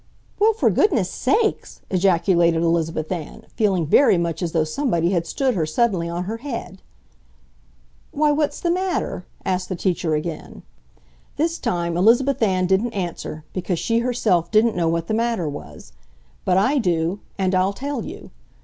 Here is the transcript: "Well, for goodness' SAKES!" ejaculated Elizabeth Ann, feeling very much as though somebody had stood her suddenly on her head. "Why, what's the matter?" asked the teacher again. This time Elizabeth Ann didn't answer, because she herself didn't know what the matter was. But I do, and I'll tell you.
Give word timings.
"Well, 0.39 0.53
for 0.53 0.71
goodness' 0.71 1.11
SAKES!" 1.11 1.81
ejaculated 1.91 2.63
Elizabeth 2.63 3.11
Ann, 3.11 3.45
feeling 3.55 3.85
very 3.85 4.17
much 4.17 4.41
as 4.41 4.51
though 4.51 4.63
somebody 4.63 5.11
had 5.11 5.27
stood 5.27 5.53
her 5.53 5.67
suddenly 5.67 6.09
on 6.09 6.23
her 6.23 6.37
head. 6.37 6.81
"Why, 8.11 8.31
what's 8.31 8.59
the 8.59 8.71
matter?" 8.71 9.27
asked 9.45 9.69
the 9.69 9.75
teacher 9.75 10.15
again. 10.15 10.63
This 11.37 11.59
time 11.59 11.95
Elizabeth 11.97 12.41
Ann 12.41 12.65
didn't 12.65 12.93
answer, 12.93 13.43
because 13.53 13.77
she 13.77 13.99
herself 13.99 14.49
didn't 14.49 14.75
know 14.75 14.89
what 14.89 15.05
the 15.05 15.13
matter 15.13 15.47
was. 15.47 15.93
But 16.45 16.57
I 16.57 16.79
do, 16.79 17.19
and 17.37 17.53
I'll 17.53 17.71
tell 17.73 18.03
you. 18.03 18.31